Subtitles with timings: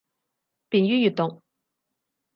[0.67, 1.43] 便于阅读